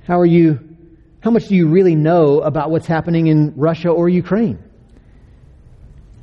[0.06, 0.58] How are you?
[1.20, 4.62] How much do you really know about what's happening in Russia or Ukraine?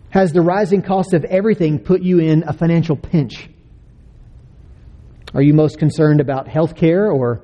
[0.09, 3.49] Has the rising cost of everything put you in a financial pinch?
[5.35, 7.41] Are you most concerned about health care or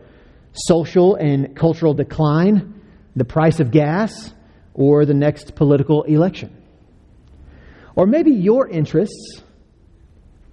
[0.53, 2.81] social and cultural decline,
[3.17, 4.34] the price of gas,
[4.73, 6.56] or the next political election?
[7.97, 9.41] Or maybe your interests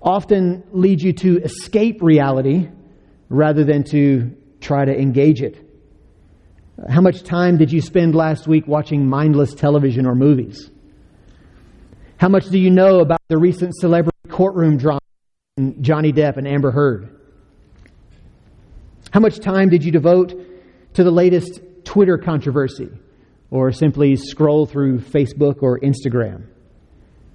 [0.03, 2.69] often lead you to escape reality
[3.29, 5.65] rather than to try to engage it.
[6.89, 10.73] How much time did you spend last week watching mindless television or movies?
[12.17, 14.99] How much do you know about the recent celebrity courtroom drama
[15.81, 17.18] Johnny Depp and Amber Heard?
[19.11, 20.35] How much time did you devote
[20.95, 22.91] to the latest Twitter controversy
[23.51, 26.47] or simply scroll through Facebook or Instagram?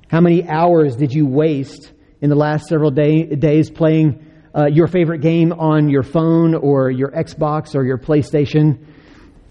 [0.08, 1.92] How many hours did you waste
[2.22, 4.24] in the last several day, days playing
[4.56, 8.86] uh, your favorite game on your phone or your Xbox or your PlayStation?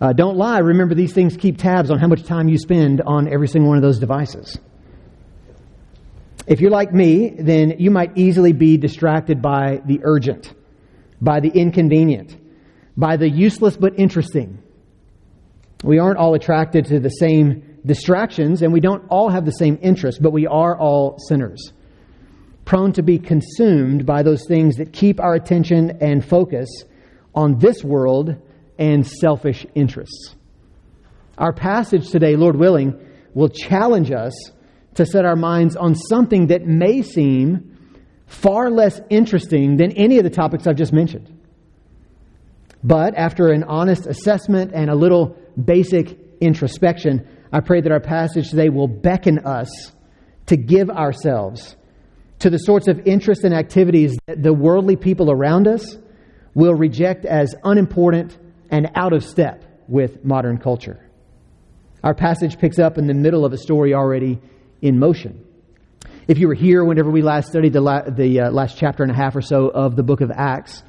[0.00, 0.58] Uh, don't lie.
[0.58, 3.78] Remember, these things keep tabs on how much time you spend on every single one
[3.78, 4.58] of those devices.
[6.46, 10.54] If you're like me, then you might easily be distracted by the urgent
[11.22, 12.36] by the inconvenient,
[12.96, 14.60] by the useless but interesting.
[15.84, 19.78] We aren't all attracted to the same distractions, and we don't all have the same
[19.80, 21.72] interests, but we are all sinners,
[22.64, 26.68] prone to be consumed by those things that keep our attention and focus
[27.34, 28.34] on this world
[28.78, 30.34] and selfish interests.
[31.38, 32.98] Our passage today, Lord willing,
[33.32, 34.34] will challenge us
[34.94, 37.71] to set our minds on something that may seem
[38.32, 41.38] far less interesting than any of the topics I've just mentioned.
[42.82, 48.50] But after an honest assessment and a little basic introspection, I pray that our passage
[48.50, 49.68] today will beckon us
[50.46, 51.76] to give ourselves
[52.40, 55.96] to the sorts of interests and activities that the worldly people around us
[56.54, 58.36] will reject as unimportant
[58.70, 61.08] and out of step with modern culture.
[62.02, 64.40] Our passage picks up in the middle of a story already
[64.80, 65.44] in motion.
[66.28, 69.10] If you were here whenever we last studied the, la- the uh, last chapter and
[69.10, 70.82] a half or so of the book of Acts,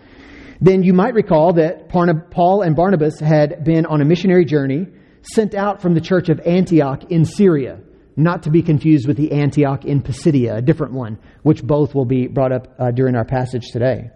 [0.62, 4.88] then you might recall that Paul and Barnabas had been on a missionary journey
[5.24, 7.80] sent out from the church of Antioch in Syria,
[8.16, 12.06] not to be confused with the Antioch in Pisidia, a different one, which both will
[12.06, 14.12] be brought up uh, during our passage today.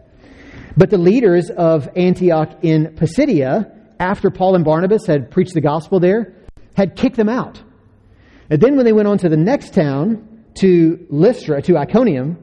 [0.75, 5.99] But the leaders of Antioch in Pisidia, after Paul and Barnabas had preached the gospel
[5.99, 6.35] there,
[6.75, 7.63] had kicked them out.
[8.49, 10.26] And then when they went on to the next town,
[10.59, 12.37] to Lystra, to Iconium,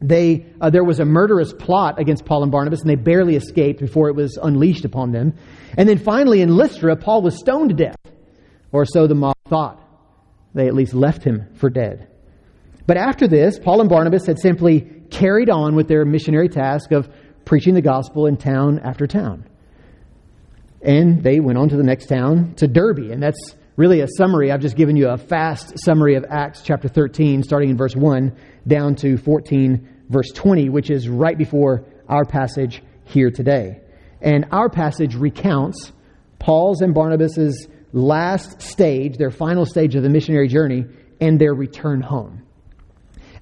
[0.00, 3.80] they, uh, there was a murderous plot against Paul and Barnabas, and they barely escaped
[3.80, 5.34] before it was unleashed upon them.
[5.76, 7.96] And then finally, in Lystra, Paul was stoned to death,
[8.72, 9.82] or so the mob thought.
[10.54, 12.08] They at least left him for dead.
[12.86, 14.80] But after this, Paul and Barnabas had simply
[15.10, 17.08] carried on with their missionary task of
[17.44, 19.44] preaching the gospel in town after town.
[20.82, 24.50] And they went on to the next town, to Derbe, and that's really a summary.
[24.50, 28.34] I've just given you a fast summary of Acts chapter 13, starting in verse 1
[28.66, 33.80] down to 14, verse 20, which is right before our passage here today.
[34.20, 35.92] And our passage recounts
[36.38, 40.86] Paul's and Barnabas's last stage, their final stage of the missionary journey,
[41.20, 42.42] and their return home.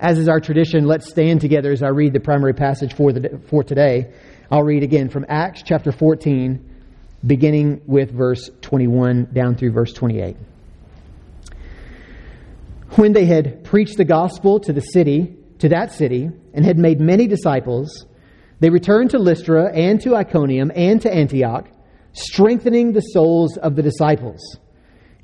[0.01, 3.41] As is our tradition, let's stand together as I read the primary passage for, the,
[3.49, 4.13] for today.
[4.51, 6.74] I'll read again from Acts chapter 14
[7.27, 10.37] beginning with verse 21 down through verse 28.
[12.97, 17.01] When they had preached the gospel to the city, to that city, and had made
[17.01, 18.07] many disciples,
[18.61, 21.69] They returned to Lystra and to Iconium and to Antioch,
[22.13, 24.59] strengthening the souls of the disciples,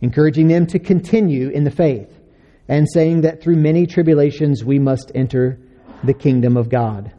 [0.00, 2.12] encouraging them to continue in the faith,
[2.68, 5.58] and saying that through many tribulations we must enter
[6.02, 7.12] the kingdom of God.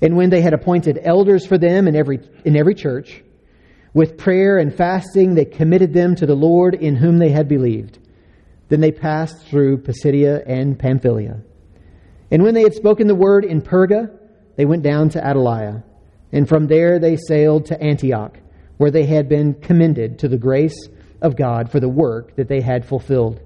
[0.00, 3.22] And when they had appointed elders for them in every, in every church,
[3.96, 7.98] with prayer and fasting, they committed them to the Lord in whom they had believed.
[8.68, 11.40] Then they passed through Pisidia and Pamphylia.
[12.30, 14.14] And when they had spoken the word in Perga,
[14.56, 15.82] they went down to Attalia.
[16.30, 18.38] And from there they sailed to Antioch,
[18.76, 20.76] where they had been commended to the grace
[21.22, 23.40] of God for the work that they had fulfilled.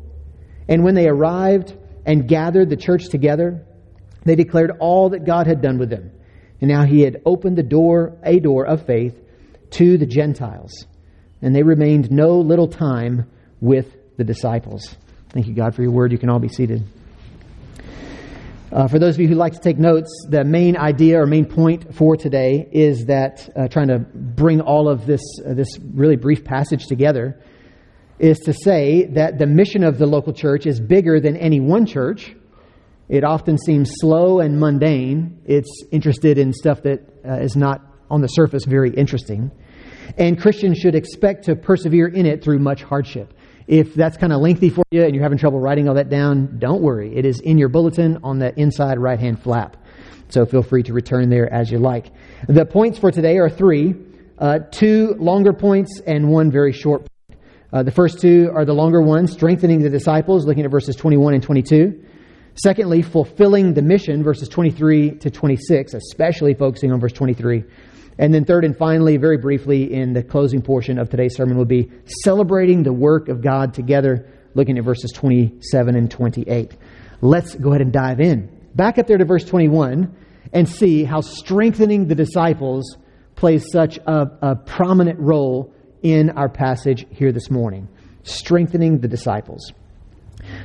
[0.68, 3.64] And when they arrived and gathered the church together,
[4.24, 6.10] they declared all that God had done with them
[6.60, 9.14] and now he had opened the door, a door of faith
[9.70, 10.86] to the Gentiles.
[11.42, 13.30] And they remained no little time
[13.60, 14.96] with the disciples.
[15.30, 16.12] Thank you, God, for your word.
[16.12, 16.84] You can all be seated.
[18.72, 21.44] Uh, for those of you who like to take notes, the main idea or main
[21.44, 26.16] point for today is that uh, trying to bring all of this, uh, this really
[26.16, 27.42] brief passage together
[28.18, 31.86] is to say that the mission of the local church is bigger than any one
[31.86, 32.34] church
[33.10, 35.40] it often seems slow and mundane.
[35.44, 39.50] It's interested in stuff that uh, is not on the surface very interesting.
[40.18, 43.34] And Christians should expect to persevere in it through much hardship.
[43.66, 46.58] If that's kind of lengthy for you and you're having trouble writing all that down,
[46.58, 47.16] don't worry.
[47.16, 49.76] It is in your bulletin on the inside right hand flap.
[50.28, 52.12] So feel free to return there as you like.
[52.48, 53.94] The points for today are three
[54.40, 57.40] uh, two longer points and one very short point.
[57.72, 61.34] Uh, the first two are the longer ones, strengthening the disciples, looking at verses 21
[61.34, 62.02] and 22.
[62.54, 67.62] Secondly, fulfilling the mission, verses 23 to 26, especially focusing on verse 23.
[68.20, 71.64] And then, third and finally, very briefly, in the closing portion of today's sermon, will
[71.64, 71.90] be
[72.22, 76.76] celebrating the work of God together, looking at verses 27 and 28.
[77.22, 78.68] Let's go ahead and dive in.
[78.74, 80.14] Back up there to verse 21
[80.52, 82.98] and see how strengthening the disciples
[83.36, 85.72] plays such a, a prominent role
[86.02, 87.88] in our passage here this morning.
[88.24, 89.72] Strengthening the disciples.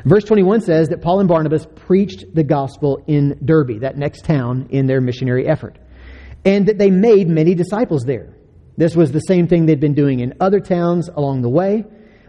[0.04, 4.68] Verse 21 says that Paul and Barnabas preached the gospel in Derbe, that next town
[4.72, 5.78] in their missionary effort,
[6.46, 8.34] and that they made many disciples there.
[8.78, 11.84] This was the same thing they'd been doing in other towns along the way,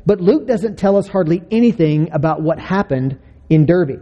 [0.06, 3.18] but Luke doesn't tell us hardly anything about what happened
[3.50, 4.00] in Derbe.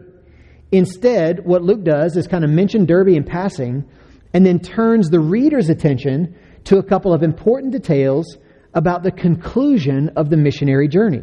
[0.71, 3.85] Instead, what Luke does is kind of mention Derbe in passing
[4.33, 8.37] and then turns the reader's attention to a couple of important details
[8.75, 11.23] about the conclusion of the missionary journey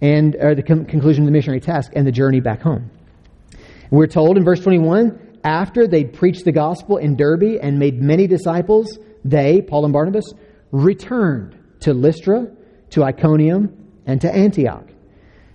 [0.00, 2.90] and or the conclusion of the missionary task and the journey back home.
[3.90, 8.26] We're told in verse 21 after they'd preached the gospel in Derbe and made many
[8.26, 10.32] disciples, they, Paul and Barnabas,
[10.70, 12.46] returned to Lystra,
[12.90, 13.76] to Iconium,
[14.06, 14.86] and to Antioch.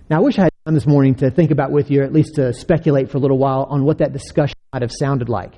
[0.08, 2.12] Now, I wish I had time this morning to think about with you, or at
[2.12, 5.54] least to speculate for a little while on what that discussion might have sounded like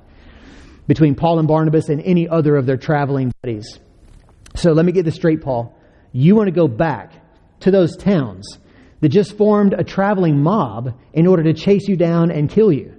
[0.86, 3.78] between Paul and Barnabas and any other of their traveling buddies.
[4.56, 5.78] So let me get this straight, Paul.
[6.12, 7.12] You want to go back
[7.60, 8.58] to those towns
[9.00, 12.97] that just formed a traveling mob in order to chase you down and kill you.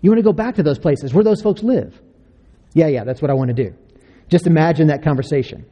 [0.00, 2.00] You want to go back to those places where those folks live.
[2.74, 3.74] Yeah, yeah, that's what I want to do.
[4.28, 5.66] Just imagine that conversation.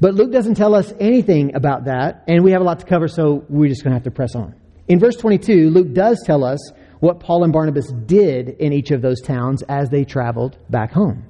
[0.00, 3.08] But Luke doesn't tell us anything about that, and we have a lot to cover,
[3.08, 4.54] so we're just going to have to press on.
[4.86, 6.58] In verse 22, Luke does tell us
[7.00, 11.24] what Paul and Barnabas did in each of those towns as they traveled back home.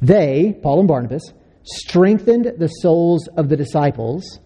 [0.00, 1.22] They, Paul and Barnabas,
[1.62, 4.40] strengthened the souls of the disciples,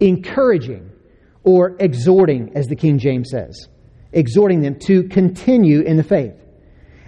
[0.00, 0.90] encouraging
[1.44, 3.68] or exhorting, as the King James says,
[4.12, 6.34] exhorting them to continue in the faith,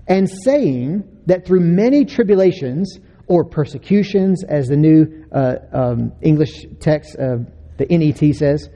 [0.07, 7.17] and saying that through many tribulations or persecutions, as the new uh, um, English text,
[7.19, 7.39] uh,
[7.79, 8.69] the NET says,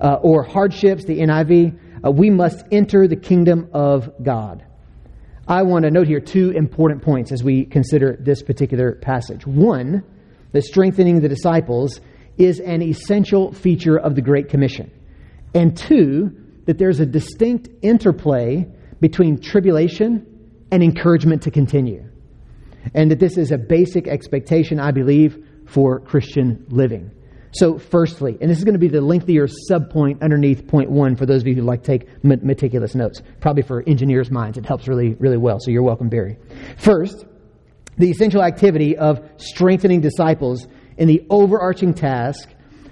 [0.00, 4.64] uh, or hardships, the NIV, uh, we must enter the kingdom of God.
[5.46, 9.46] I want to note here two important points as we consider this particular passage.
[9.46, 10.02] One,
[10.52, 12.00] the strengthening the disciples
[12.38, 14.90] is an essential feature of the Great Commission.
[15.54, 18.66] And two, that there's a distinct interplay
[19.00, 20.26] between tribulation
[20.70, 22.04] and encouragement to continue.
[22.94, 27.10] And that this is a basic expectation, I believe, for Christian living.
[27.52, 31.24] So, firstly, and this is going to be the lengthier subpoint underneath point one for
[31.24, 33.22] those of you who like take meticulous notes.
[33.40, 35.58] Probably for engineers' minds, it helps really, really well.
[35.60, 36.36] So, you're welcome, Barry.
[36.76, 37.24] First,
[37.96, 40.66] the essential activity of strengthening disciples
[40.98, 42.48] in the overarching task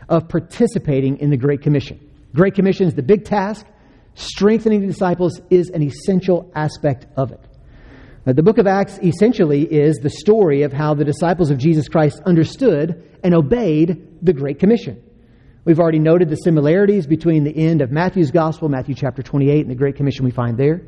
[0.09, 2.12] of participating in the Great Commission.
[2.35, 3.67] Great Commission is the big task.
[4.15, 7.41] Strengthening the disciples is an essential aspect of it.
[8.27, 11.89] Uh, the book of Acts essentially is the story of how the disciples of Jesus
[11.89, 15.03] Christ understood and obeyed the Great Commission.
[15.65, 19.71] We've already noted the similarities between the end of Matthew's Gospel, Matthew chapter 28, and
[19.71, 20.83] the Great Commission we find there,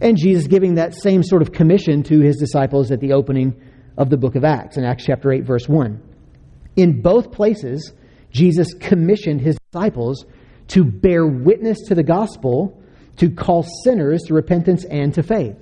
[0.00, 3.54] and Jesus giving that same sort of commission to his disciples at the opening
[3.96, 6.02] of the book of Acts, in Acts chapter 8, verse 1.
[6.76, 7.92] In both places,
[8.30, 10.24] Jesus commissioned his disciples
[10.68, 12.80] to bear witness to the gospel,
[13.16, 15.56] to call sinners to repentance and to faith.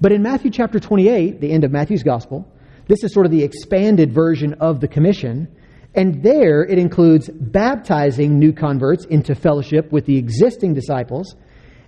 [0.00, 2.46] But in Matthew chapter 28, the end of Matthew's gospel,
[2.88, 5.48] this is sort of the expanded version of the commission.
[5.94, 11.34] And there it includes baptizing new converts into fellowship with the existing disciples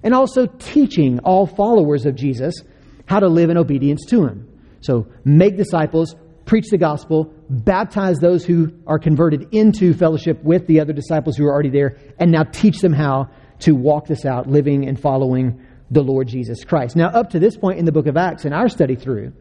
[0.03, 2.55] and also teaching all followers of Jesus
[3.07, 4.49] how to live in obedience to him.
[4.81, 6.15] So make disciples,
[6.47, 11.45] preach the gospel, baptize those who are converted into fellowship with the other disciples who
[11.45, 15.61] are already there, and now teach them how to walk this out, living and following
[15.91, 16.97] the Lord Jesus Christ.
[16.97, 19.33] Now, up to this point in the book of Acts, in our study through,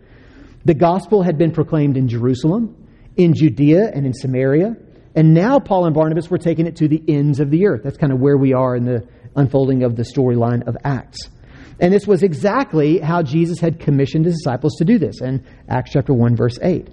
[0.65, 2.75] the gospel had been proclaimed in Jerusalem,
[3.15, 4.75] in Judea, and in Samaria.
[5.15, 7.81] And now Paul and Barnabas were taking it to the ends of the earth.
[7.83, 11.29] That's kind of where we are in the unfolding of the storyline of Acts.
[11.79, 15.91] And this was exactly how Jesus had commissioned his disciples to do this in Acts
[15.91, 16.88] chapter 1, verse 8.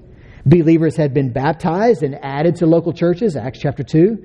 [0.44, 4.18] Believers had been baptized and added to local churches, Acts chapter 2,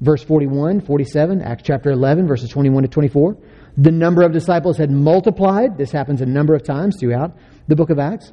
[0.00, 3.36] verse 41, 47, Acts chapter 11, verses 21 to 24.
[3.76, 5.76] The number of disciples had multiplied.
[5.76, 8.32] This happens a number of times throughout the book of Acts.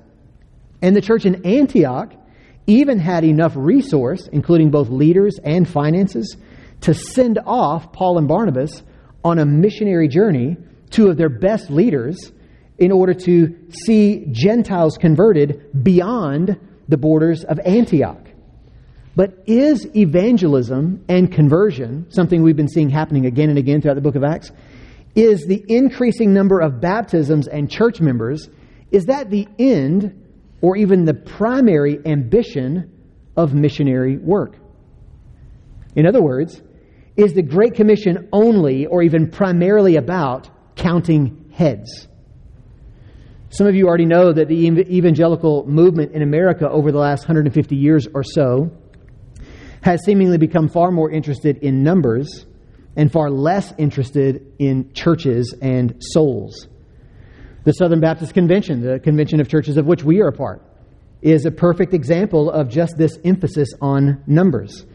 [0.84, 2.14] And the church in Antioch
[2.68, 6.38] even had enough resource, including both leaders and finances,
[6.82, 8.84] to send off Paul and Barnabas
[9.24, 10.58] on a missionary journey,
[10.92, 12.32] two of their best leaders,
[12.78, 13.56] in order to
[13.86, 18.28] see Gentiles converted beyond the borders of Antioch.
[19.16, 24.02] But is evangelism and conversion, something we've been seeing happening again and again throughout the
[24.02, 24.52] book of Acts,
[25.16, 28.50] is the increasing number of baptisms and church members,
[28.92, 30.26] is that the end
[30.62, 32.92] or even the primary ambition
[33.36, 34.56] of missionary work?
[35.96, 36.62] In other words,
[37.18, 40.50] is the Great Commission only or even primarily about
[40.82, 42.08] counting heads?
[43.50, 47.76] Some of you already know that the evangelical movement in America over the last 150
[47.76, 48.72] years or so
[49.82, 52.46] has seemingly become far more interested in numbers
[52.96, 56.68] and far less interested in churches and souls.
[57.64, 60.64] The Southern Baptist Convention, the convention of churches of which we are a part,
[61.22, 64.86] is a perfect example of just this emphasis on numbers.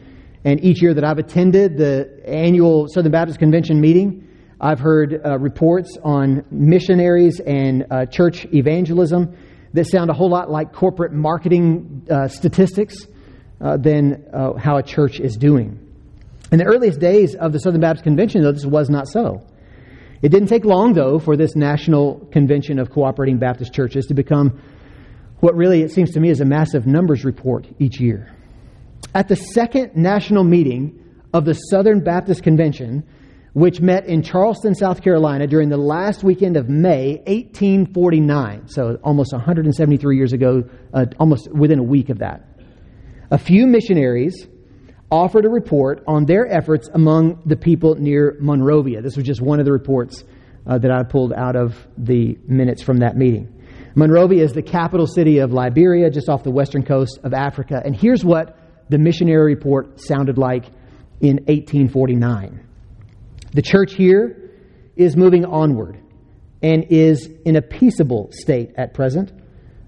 [0.45, 4.27] And each year that I've attended the annual Southern Baptist Convention meeting,
[4.61, 9.37] I've heard uh, reports on missionaries and uh, church evangelism
[9.75, 13.07] that sound a whole lot like corporate marketing uh, statistics
[13.61, 15.79] uh, than uh, how a church is doing.
[16.51, 19.47] In the earliest days of the Southern Baptist Convention, though, this was not so.
[20.23, 24.61] It didn't take long, though, for this national convention of cooperating Baptist churches to become
[25.41, 28.35] what really, it seems to me, is a massive numbers report each year.
[29.15, 30.99] At the second national meeting
[31.35, 33.05] of the Southern Baptist Convention,
[33.57, 39.33] which met in Charleston, South Carolina during the last weekend of May 1849, so almost
[39.33, 42.47] 173 years ago, uh, almost within a week of that,
[43.31, 44.47] a few missionaries
[45.11, 49.01] offered a report on their efforts among the people near Monrovia.
[49.01, 50.23] This was just one of the reports
[50.67, 53.51] uh, that I pulled out of the minutes from that meeting.
[53.95, 57.81] Monrovia is the capital city of Liberia, just off the western coast of Africa.
[57.83, 58.59] And here's what
[58.91, 60.67] the missionary report sounded like
[61.23, 62.66] in 1849.
[63.57, 64.51] The church here
[64.97, 65.99] is moving onward
[66.63, 69.33] and is in a peaceable state at present.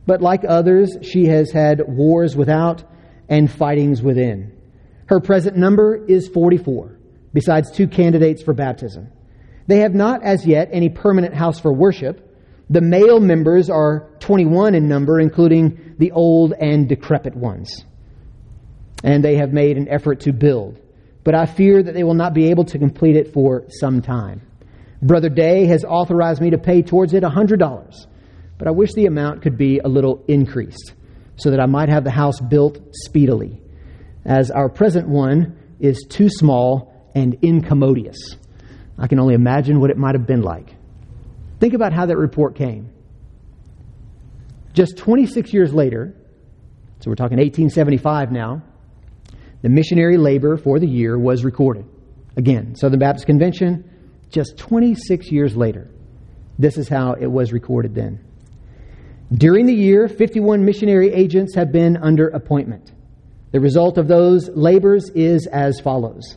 [0.06, 2.82] But like others, she has had wars without
[3.28, 4.56] and fightings within.
[5.04, 6.98] Her present number is 44,
[7.34, 9.08] besides two candidates for baptism.
[9.66, 12.24] They have not as yet any permanent house for worship.
[12.70, 17.84] The male members are 21 in number, including the old and decrepit ones.
[19.04, 20.80] And they have made an effort to build.
[21.28, 24.40] But I fear that they will not be able to complete it for some time.
[25.02, 28.06] Brother Day has authorized me to pay towards it $100,
[28.56, 30.94] but I wish the amount could be a little increased
[31.36, 33.60] so that I might have the house built speedily
[34.24, 38.16] as our present one is too small and incommodious.
[38.98, 40.76] I can only imagine what it might have been like.
[41.60, 42.90] Think about how that report came.
[44.72, 46.16] Just 26 years later,
[47.00, 48.62] so we're talking 1875 now,
[49.62, 51.84] the missionary labor for the year was recorded.
[52.36, 53.84] Again, Southern Baptist Convention,
[54.30, 55.90] just 26 years later.
[56.58, 58.24] This is how it was recorded then.
[59.32, 62.92] During the year, 51 missionary agents have been under appointment.
[63.52, 66.36] The result of those labors is as follows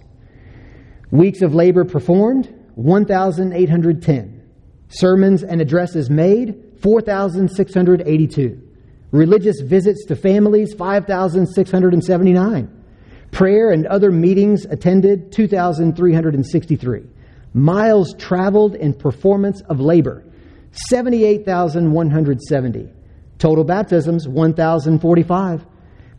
[1.12, 4.42] Weeks of labor performed, 1,810.
[4.88, 8.62] Sermons and addresses made, 4,682.
[9.12, 12.81] Religious visits to families, 5,679.
[13.32, 17.04] Prayer and other meetings attended, 2,363.
[17.54, 20.26] Miles traveled in performance of labor,
[20.90, 22.90] 78,170.
[23.38, 25.66] Total baptisms, 1,045.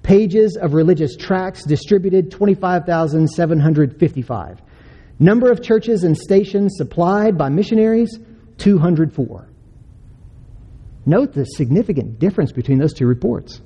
[0.02, 4.61] Pages of religious tracts distributed, 25,755.
[5.19, 8.19] Number of churches and stations supplied by missionaries,
[8.59, 9.49] 204.
[11.07, 13.62] Note the significant difference between those two reports.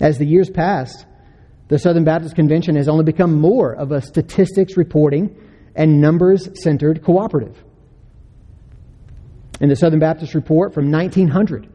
[0.00, 1.06] As the years passed,
[1.74, 5.36] the Southern Baptist Convention has only become more of a statistics reporting
[5.74, 7.64] and numbers centered cooperative.
[9.60, 11.68] In the Southern Baptist Report from 1900,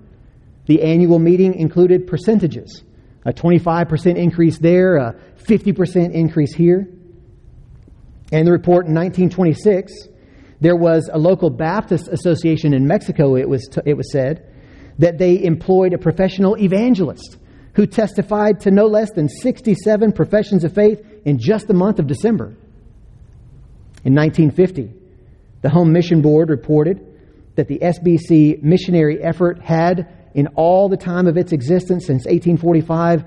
[0.68, 2.82] the annual meeting included percentages
[3.26, 6.88] a 25% increase there, a 50% increase here.
[8.32, 9.92] And the report in 1926,
[10.62, 14.50] there was a local Baptist association in Mexico, it was, t- it was said,
[14.98, 17.36] that they employed a professional evangelist
[17.80, 22.08] who testified to no less than 67 professions of faith in just the month of
[22.08, 22.48] December.
[24.04, 24.92] In 1950,
[25.62, 27.00] the Home Mission Board reported
[27.56, 33.24] that the SBC missionary effort had, in all the time of its existence since 1845,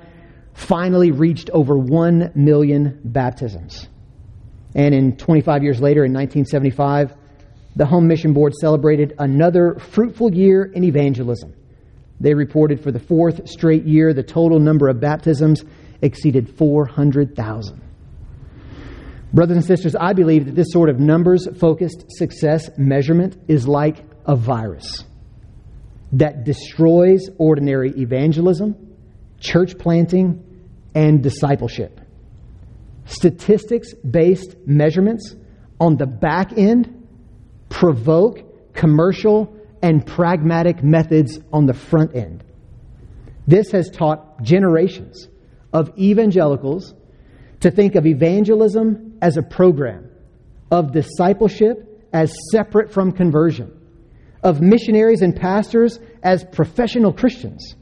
[0.53, 3.89] finally reached over 1 million baptisms.
[4.75, 7.15] And in 25 years later, in 1975,
[7.77, 11.55] the Home Mission Board celebrated another fruitful year in evangelism.
[12.23, 15.65] They reported for the fourth straight year the total number of baptisms
[16.01, 17.83] exceeded 400,000.
[19.33, 24.05] Brothers and sisters, I believe that this sort of numbers focused success measurement is like
[24.25, 25.05] a virus
[26.13, 28.95] that destroys ordinary evangelism,
[29.41, 30.45] church planting,
[30.95, 32.01] and discipleship.
[33.05, 35.35] Statistics based measurements
[35.81, 37.09] on the back end
[37.69, 42.45] provoke commercial and pragmatic methods on the front end.
[43.47, 45.29] This has taught generations
[45.73, 46.95] of evangelicals
[47.61, 50.09] to think of evangelism as a program,
[50.71, 53.73] of discipleship as separate from conversion,
[54.43, 57.75] of missionaries and pastors as professional Christians,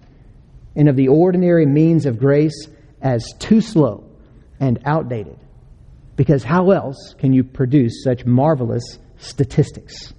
[0.76, 2.68] and of the ordinary means of grace
[3.02, 4.04] as too slow
[4.60, 5.38] and outdated.
[6.16, 10.14] Because how else can you produce such marvelous statistics?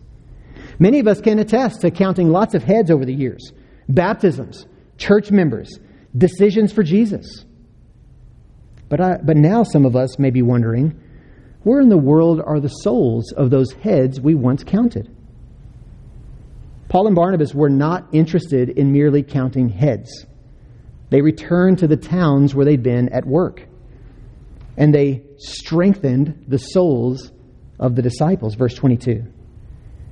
[0.79, 3.51] Many of us can attest to counting lots of heads over the years
[3.89, 4.65] baptisms,
[4.97, 5.79] church members,
[6.17, 7.45] decisions for Jesus.
[8.89, 10.99] But, I, but now some of us may be wondering
[11.63, 15.15] where in the world are the souls of those heads we once counted?
[16.89, 20.25] Paul and Barnabas were not interested in merely counting heads.
[21.10, 23.67] They returned to the towns where they'd been at work.
[24.75, 27.31] And they strengthened the souls
[27.79, 29.23] of the disciples, verse 22.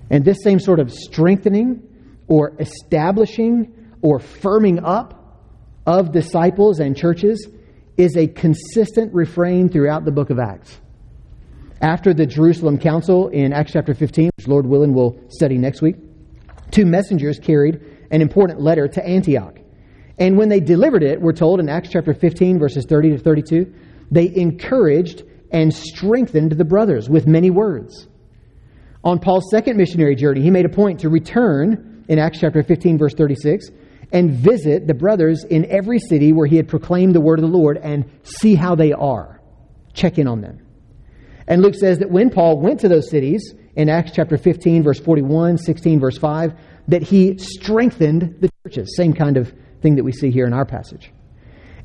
[0.10, 1.84] And this same sort of strengthening
[2.28, 5.16] or establishing or firming up
[5.86, 7.48] of disciples and churches
[7.98, 10.80] is a consistent refrain throughout the book of Acts.
[11.82, 15.96] After the Jerusalem Council in Acts chapter 15, which Lord willing we'll study next week,
[16.72, 17.80] two messengers carried
[18.12, 19.58] an important letter to Antioch.
[20.18, 23.74] And when they delivered it, we're told in Acts chapter 15, verses 30 to 32,
[24.12, 28.09] they encouraged and strengthened the brothers with many words.
[29.04, 32.98] On Paul's second missionary journey, he made a point to return in Acts chapter 15,
[32.98, 33.68] verse 36,
[34.12, 37.58] and visit the brothers in every city where he had proclaimed the word of the
[37.58, 39.40] Lord and see how they are.
[39.94, 40.66] Check in on them.
[41.48, 45.00] And Luke says that when Paul went to those cities, in Acts chapter 15, verse
[45.00, 46.54] 41, 16, verse 5,
[46.90, 48.94] that he strengthened the churches.
[48.98, 51.14] Same kind of thing that we see here in our passage.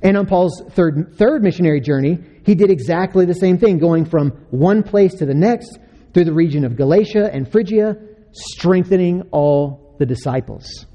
[0.03, 4.31] And on Paul's third, third missionary journey, he did exactly the same thing, going from
[4.51, 5.79] one place to the next
[6.15, 7.97] through the region of Galatia and Phrygia,
[8.33, 10.87] strengthening all the disciples.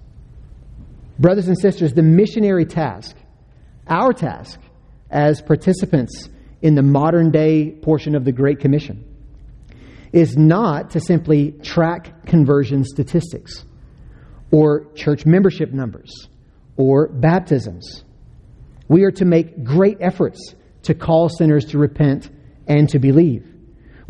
[1.20, 3.16] Brothers and sisters, the missionary task,
[3.88, 4.60] our task
[5.12, 6.30] as participants
[6.62, 9.06] in the modern day portion of the Great Commission,
[10.14, 13.66] is not to simply track conversion statistics
[14.52, 16.30] or church membership numbers
[16.78, 18.04] or baptisms.
[18.88, 22.30] We are to make great efforts to call sinners to repent
[22.68, 23.59] and to believe.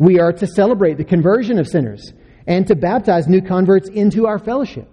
[0.00, 2.14] We are to celebrate the conversion of sinners
[2.46, 4.88] and to baptize new converts into our fellowship.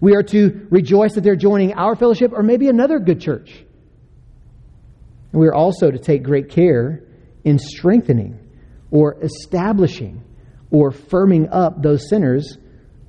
[0.00, 3.50] We are to rejoice that they're joining our fellowship or maybe another good church.
[5.32, 7.02] And we are also to take great care
[7.42, 8.38] in strengthening
[8.92, 10.22] or establishing
[10.70, 12.58] or firming up those sinners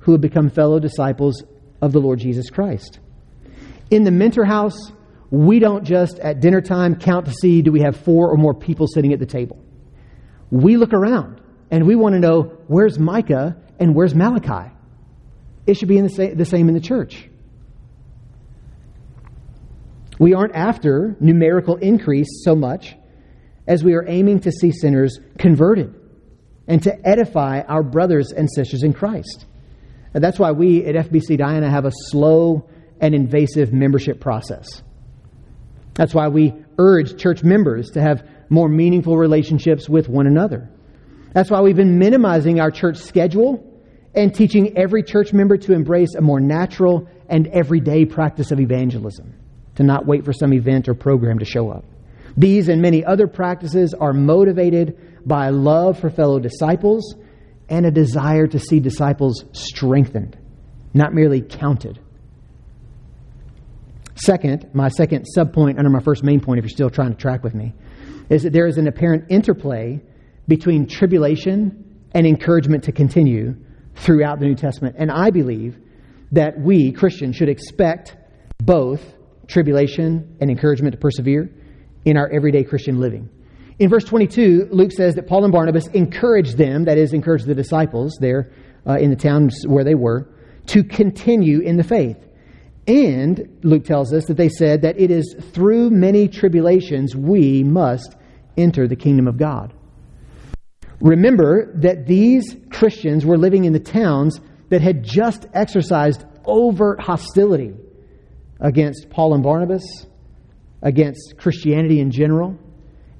[0.00, 1.44] who have become fellow disciples
[1.80, 2.98] of the Lord Jesus Christ.
[3.88, 4.90] In the mentor house,
[5.30, 8.52] we don't just at dinner time count to see do we have four or more
[8.52, 9.64] people sitting at the table.
[10.50, 14.72] We look around and we want to know where's Micah and where's Malachi.
[15.66, 17.28] It should be the, same, the same in the church.
[20.18, 22.94] We aren't after numerical increase so much
[23.66, 25.94] as we are aiming to see sinners converted
[26.66, 29.46] and to edify our brothers and sisters in Christ.
[30.12, 32.68] And that's why we at FBC Diana have a slow
[33.00, 34.82] and invasive membership process.
[35.94, 40.68] That's why we urge church members to have more meaningful relationships with one another.
[41.32, 43.66] That's why we've been minimizing our church schedule
[44.14, 49.32] and teaching every church member to embrace a more natural and everyday practice of evangelism,
[49.76, 51.84] to not wait for some event or program to show up.
[52.36, 57.14] These and many other practices are motivated by love for fellow disciples
[57.68, 60.36] and a desire to see disciples strengthened,
[60.92, 62.00] not merely counted.
[64.16, 67.44] Second, my second subpoint under my first main point, if you're still trying to track
[67.44, 67.72] with me,
[68.30, 70.00] is that there is an apparent interplay
[70.48, 73.54] between tribulation and encouragement to continue
[73.96, 74.96] throughout the New Testament.
[74.98, 75.76] And I believe
[76.32, 78.16] that we, Christians, should expect
[78.58, 79.02] both
[79.48, 81.50] tribulation and encouragement to persevere
[82.04, 83.28] in our everyday Christian living.
[83.78, 87.54] In verse 22, Luke says that Paul and Barnabas encouraged them, that is, encouraged the
[87.54, 88.52] disciples there
[88.86, 90.28] uh, in the towns where they were,
[90.66, 92.18] to continue in the faith.
[92.86, 98.16] And Luke tells us that they said that it is through many tribulations we must
[98.60, 99.72] enter the kingdom of God.
[101.00, 107.74] Remember that these Christians were living in the towns that had just exercised overt hostility
[108.60, 110.06] against Paul and Barnabas,
[110.82, 112.58] against Christianity in general.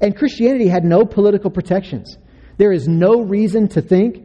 [0.01, 2.17] And Christianity had no political protections.
[2.59, 4.25] There is no reason to think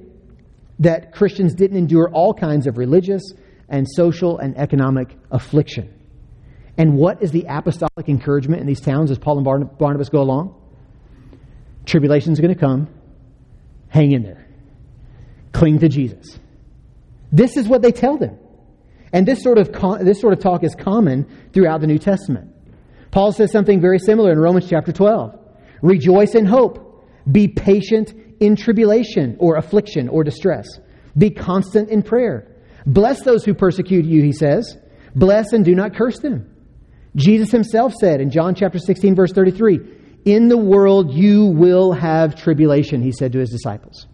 [0.80, 3.24] that Christians didn't endure all kinds of religious
[3.70, 5.94] and social and economic affliction.
[6.78, 10.62] And what is the apostolic encouragement in these towns as Paul and Barnabas go along?
[11.86, 12.88] Tribulation is going to come.
[13.90, 14.48] Hang in there.
[15.54, 16.40] Cling to Jesus.
[17.32, 18.38] This is what they tell them.
[19.14, 19.72] And this sort of,
[20.04, 22.52] this sort of talk is common throughout the New Testament.
[23.12, 25.40] Paul says something very similar in Romans chapter 12.
[25.82, 27.06] Rejoice in hope.
[27.32, 30.68] Be patient in tribulation or affliction or distress.
[31.18, 32.56] Be constant in prayer.
[32.86, 34.78] Bless those who persecute you, he says.
[35.16, 36.52] Bless and do not curse them.
[37.16, 39.80] Jesus himself said in John chapter 16, verse 33,
[40.26, 44.08] In the world you will have tribulation, he said to his disciples.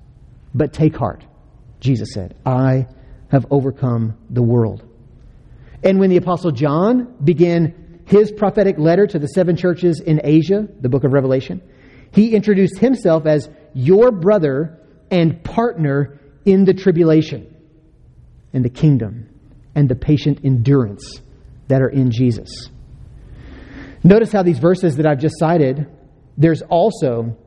[0.53, 1.23] But take heart,
[1.79, 2.87] Jesus said, I
[3.29, 4.83] have overcome the world.
[5.83, 10.67] And when the Apostle John began his prophetic letter to the seven churches in Asia,
[10.81, 11.61] the book of Revelation,
[12.13, 17.55] he introduced himself as your brother and partner in the tribulation
[18.51, 19.29] and the kingdom
[19.75, 21.21] and the patient endurance
[21.69, 22.69] that are in Jesus.
[24.03, 25.87] Notice how these verses that I've just cited,
[26.41, 27.37] there's also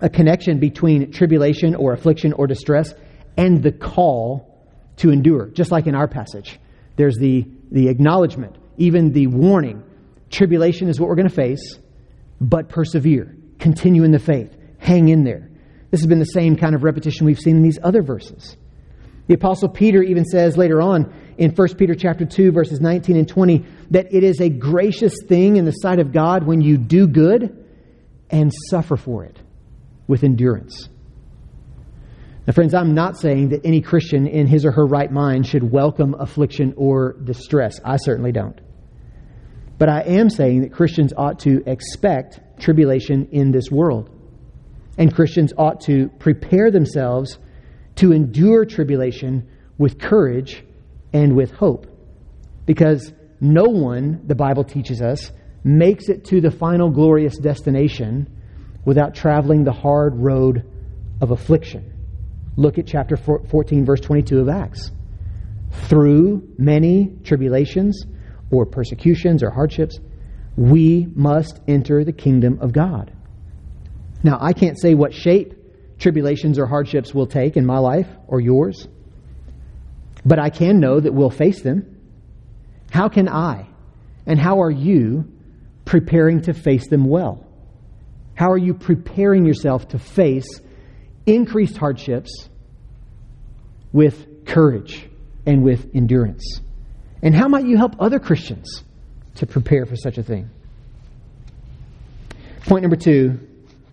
[0.00, 2.94] a connection between tribulation or affliction or distress
[3.36, 6.58] and the call to endure, just like in our passage.
[6.96, 9.82] There's the, the acknowledgement, even the warning.
[10.30, 11.78] Tribulation is what we're going to face,
[12.40, 13.36] but persevere.
[13.58, 14.56] Continue in the faith.
[14.78, 15.50] Hang in there.
[15.90, 18.56] This has been the same kind of repetition we've seen in these other verses.
[19.26, 23.28] The apostle Peter even says later on in 1 Peter chapter 2 verses 19 and
[23.28, 27.06] 20 that it is a gracious thing in the sight of God when you do
[27.06, 27.57] good
[28.30, 29.38] and suffer for it
[30.06, 30.88] with endurance.
[32.46, 35.70] Now friends, I'm not saying that any Christian in his or her right mind should
[35.70, 37.78] welcome affliction or distress.
[37.84, 38.58] I certainly don't.
[39.78, 44.10] But I am saying that Christians ought to expect tribulation in this world.
[44.96, 47.38] And Christians ought to prepare themselves
[47.96, 50.64] to endure tribulation with courage
[51.12, 51.86] and with hope.
[52.66, 55.30] Because no one, the Bible teaches us,
[55.64, 58.28] makes it to the final glorious destination
[58.84, 60.64] without traveling the hard road
[61.20, 61.92] of affliction.
[62.56, 64.90] Look at chapter 14, verse 22 of Acts.
[65.88, 68.04] Through many tribulations
[68.50, 69.98] or persecutions or hardships,
[70.56, 73.12] we must enter the kingdom of God.
[74.24, 75.54] Now, I can't say what shape
[75.98, 78.88] tribulations or hardships will take in my life or yours.
[80.24, 81.96] But I can know that we'll face them.
[82.90, 83.68] How can I
[84.26, 85.30] and how are you
[85.88, 87.46] preparing to face them well?
[88.34, 90.46] How are you preparing yourself to face
[91.24, 92.50] increased hardships
[93.90, 95.08] with courage
[95.46, 96.60] and with endurance?
[97.22, 98.84] And how might you help other Christians
[99.36, 100.50] to prepare for such a thing?
[102.66, 103.40] Point number two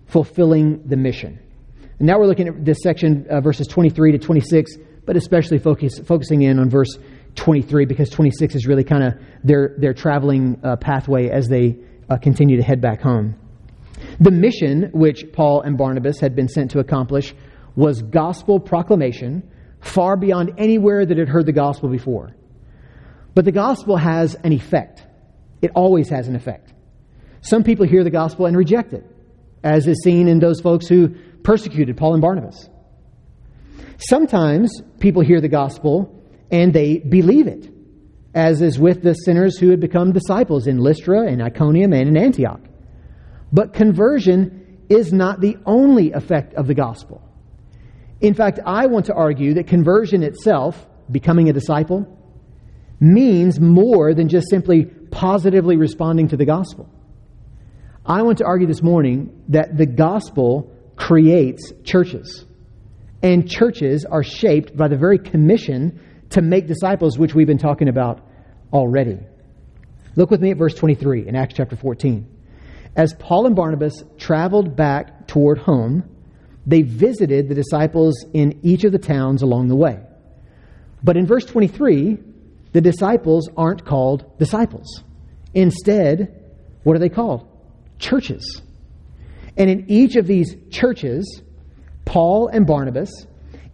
[0.08, 1.40] fulfilling the mission.
[2.00, 5.98] And now we're looking at this section, uh, verses 23 to 26, but especially focus,
[6.00, 6.98] focusing in on verse
[7.36, 11.78] 23 because 26 is really kind of their, their traveling uh, pathway as they
[12.10, 13.36] uh, continue to head back home.
[14.20, 17.34] The mission which Paul and Barnabas had been sent to accomplish
[17.76, 19.50] was gospel proclamation
[19.82, 22.36] far beyond anywhere that had heard the gospel before.
[23.34, 25.04] But the gospel has an effect.
[25.62, 26.74] It always has an effect.
[27.42, 29.06] Some people hear the gospel and reject it,
[29.64, 31.10] as is seen in those folks who
[31.44, 32.70] persecuted Paul and Barnabas.
[33.98, 36.12] Sometimes people hear the gospel
[36.52, 37.70] and they believe it,
[38.34, 42.18] as is with the sinners who had become disciples in Lystra and Iconium and in
[42.18, 42.62] Antioch.
[43.52, 47.22] But conversion is not the only effect of the gospel.
[48.22, 52.08] In fact, I want to argue that conversion itself, becoming a disciple,
[53.00, 56.90] means more than just simply positively responding to the gospel.
[58.06, 62.46] I want to argue this morning that the gospel creates churches.
[63.22, 66.00] And churches are shaped by the very commission
[66.32, 68.26] to make disciples, which we've been talking about
[68.74, 69.20] already.
[70.16, 72.28] Look with me at verse 23 in Acts chapter 14.
[72.96, 76.10] As Paul and Barnabas traveled back toward home,
[76.66, 80.00] they visited the disciples in each of the towns along the way.
[81.04, 82.18] But in verse 23,
[82.72, 85.04] the disciples aren't called disciples.
[85.54, 86.52] Instead,
[86.84, 87.48] what are they called?
[88.00, 88.62] Churches.
[89.58, 91.42] And in each of these churches,
[92.06, 93.10] Paul and Barnabas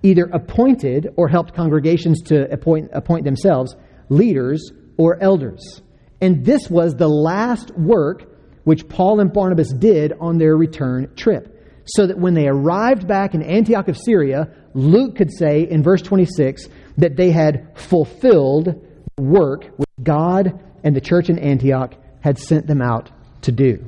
[0.04, 3.76] either appointed or helped congregations to appoint, appoint themselves
[4.10, 5.82] leaders or elders.
[6.20, 8.28] And this was the last work
[8.64, 11.58] which Paul and Barnabas did on their return trip.
[11.86, 16.02] So that when they arrived back in Antioch of Syria, Luke could say in verse
[16.02, 18.86] 26 that they had fulfilled
[19.18, 23.10] the work which God and the church in Antioch had sent them out
[23.42, 23.84] to do.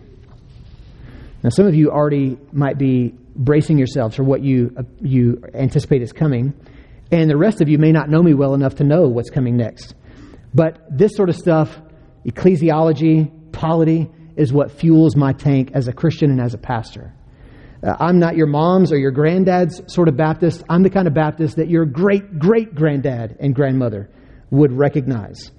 [1.44, 6.02] Now, some of you already might be bracing yourselves for what you, uh, you anticipate
[6.02, 6.54] is coming,
[7.12, 9.58] and the rest of you may not know me well enough to know what's coming
[9.58, 9.96] next.
[10.54, 11.80] But this sort of stuff,
[12.26, 17.14] ecclesiology, polity, is what fuels my tank as a Christian and as a pastor.
[17.84, 20.64] Uh, I'm not your mom's or your granddad's sort of Baptist.
[20.70, 24.10] I'm the kind of Baptist that your great great granddad and grandmother
[24.52, 25.52] would recognize.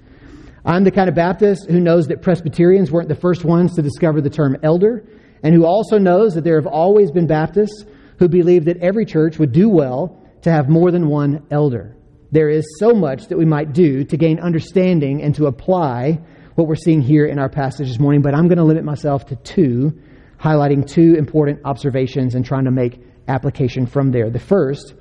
[0.65, 4.21] I'm the kind of Baptist who knows that Presbyterians weren't the first ones to discover
[4.21, 5.05] the term elder,
[5.45, 7.85] and who also knows that there have always been Baptists
[8.17, 11.95] who believe that every church would do well to have more than one elder.
[12.31, 16.19] There is so much that we might do to gain understanding and to apply
[16.55, 19.27] what we're seeing here in our passage this morning, but I'm going to limit myself
[19.27, 19.93] to two,
[20.39, 24.31] highlighting two important observations and trying to make application from there.
[24.31, 24.95] The first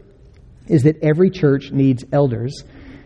[0.67, 2.65] is that every church needs elders,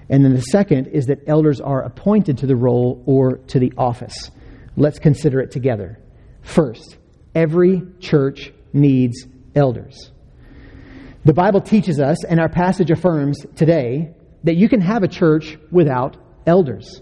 [0.09, 3.73] and then the second is that elders are appointed to the role or to the
[3.79, 4.33] office.
[4.77, 6.01] Let's consider it together.
[6.43, 6.99] First,
[7.39, 10.11] every church needs elders.
[11.25, 15.57] The Bible teaches us, and our passage affirms today, that you can have a church
[15.71, 17.01] without elders.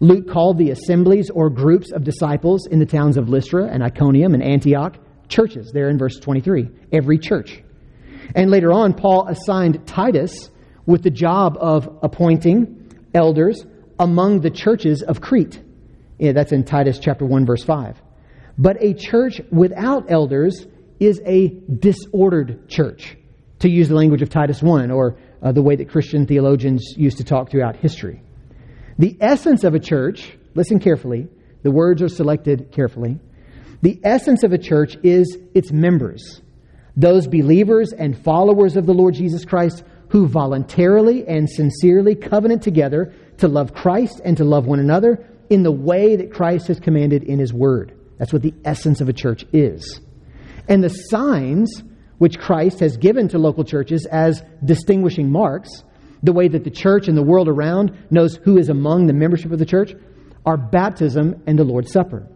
[0.00, 4.32] Luke called the assemblies or groups of disciples in the towns of Lystra and Iconium
[4.32, 4.96] and Antioch
[5.28, 6.68] churches, there in verse 23.
[6.92, 7.62] Every church.
[8.34, 10.50] And later on, Paul assigned Titus
[10.86, 13.64] with the job of appointing elders
[13.98, 15.60] among the churches of Crete.
[16.18, 18.00] Yeah, that's in Titus chapter 1, verse 5.
[18.58, 20.66] But a church without elders
[20.98, 23.16] is a disordered church,
[23.60, 27.18] to use the language of Titus 1, or uh, the way that Christian theologians used
[27.18, 28.22] to talk throughout history.
[28.98, 31.28] The essence of a church, listen carefully,
[31.62, 33.18] the words are selected carefully.
[33.82, 36.40] The essence of a church is its members,
[36.96, 43.12] those believers and followers of the Lord Jesus Christ who voluntarily and sincerely covenant together
[43.38, 47.24] to love Christ and to love one another in the way that Christ has commanded
[47.24, 47.95] in His Word.
[48.18, 50.00] That's what the essence of a church is.
[50.68, 51.82] And the signs
[52.18, 55.84] which Christ has given to local churches as distinguishing marks
[56.22, 59.52] the way that the church and the world around knows who is among the membership
[59.52, 59.92] of the church,
[60.44, 62.26] are baptism and the Lord's Supper.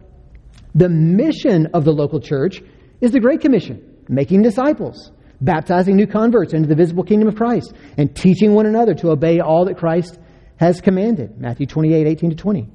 [0.75, 2.61] The mission of the local church
[2.99, 7.73] is the Great Commission, making disciples, baptizing new converts into the visible kingdom of Christ,
[7.97, 10.19] and teaching one another to obey all that Christ
[10.57, 11.39] has commanded.
[11.39, 12.69] Matthew 28, 18 to 20.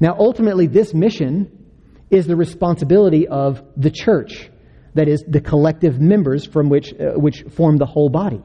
[0.00, 1.59] Now, ultimately, this mission
[2.10, 4.50] is the responsibility of the church,
[4.94, 8.42] that is, the collective members from which, uh, which form the whole body.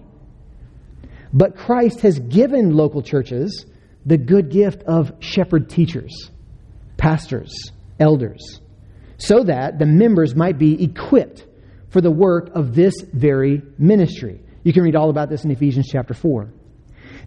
[1.33, 3.65] But Christ has given local churches
[4.05, 6.29] the good gift of shepherd teachers,
[6.97, 7.53] pastors,
[7.99, 8.61] elders,
[9.17, 11.45] so that the members might be equipped
[11.89, 14.39] for the work of this very ministry.
[14.63, 16.51] You can read all about this in Ephesians chapter 4.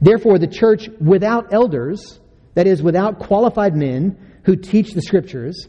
[0.00, 2.20] Therefore, the church without elders,
[2.54, 5.68] that is, without qualified men who teach the scriptures,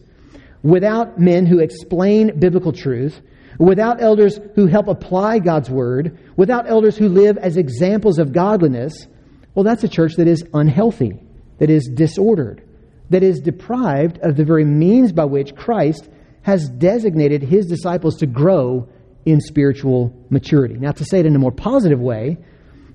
[0.64, 3.22] without men who explain biblical truth,
[3.58, 9.08] without elders who help apply God's word, without elders who live as examples of godliness,
[9.54, 11.20] well, that's a church that is unhealthy,
[11.58, 12.64] that is disordered,
[13.10, 16.10] that is deprived of the very means by which Christ
[16.42, 18.88] has designated his disciples to grow
[19.26, 20.76] in spiritual maturity.
[20.76, 22.38] Now, to say it in a more positive way,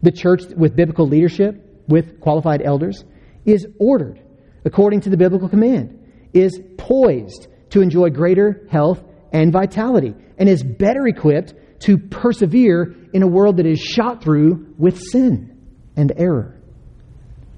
[0.02, 3.04] the church with biblical leadership, with qualified elders,
[3.44, 4.20] is ordered
[4.64, 6.00] according to the biblical command,
[6.32, 13.24] is poised to enjoy greater health and vitality, and is better equipped to persevere in
[13.24, 15.60] a world that is shot through with sin
[15.96, 16.56] and error.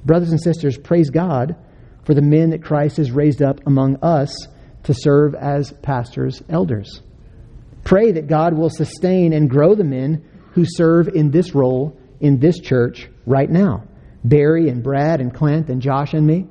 [0.07, 1.55] Brothers and sisters, praise God
[2.05, 4.35] for the men that Christ has raised up among us
[4.85, 7.03] to serve as pastors, elders.
[7.85, 12.39] Pray that God will sustain and grow the men who serve in this role in
[12.39, 13.85] this church right now
[14.25, 16.47] Barry and Brad and Clint and Josh and me.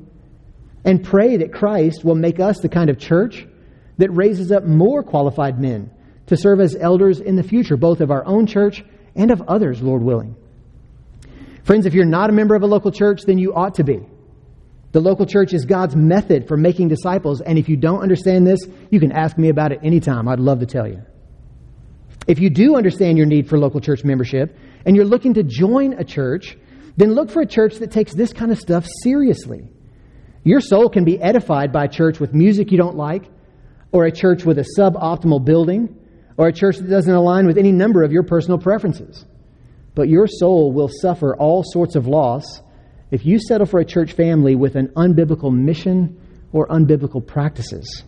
[0.86, 3.48] And pray that Christ will make us the kind of church
[3.98, 5.92] that raises up more qualified men
[6.28, 8.84] to serve as elders in the future, both of our own church
[9.16, 10.36] and of others, Lord willing.
[11.64, 14.00] Friends, if you're not a member of a local church, then you ought to be.
[14.92, 18.60] The local church is God's method for making disciples, and if you don't understand this,
[18.92, 20.28] you can ask me about it anytime.
[20.28, 21.02] I'd love to tell you.
[22.28, 25.94] If you do understand your need for local church membership, and you're looking to join
[25.94, 26.58] a church,
[26.98, 29.68] then look for a church that takes this kind of stuff seriously.
[30.44, 33.24] Your soul can be edified by a church with music you don't like,
[33.92, 35.98] or a church with a suboptimal building,
[36.38, 39.26] or a church that doesn't align with any number of your personal preferences.
[39.94, 42.62] But your soul will suffer all sorts of loss
[43.12, 46.20] if you settle for a church family with an unbiblical mission
[46.52, 48.04] or unbiblical practices.